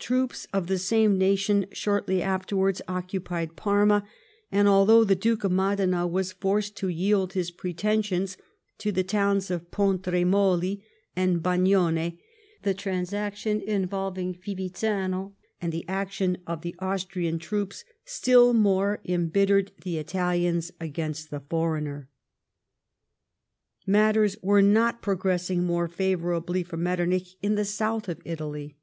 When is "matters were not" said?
23.86-25.00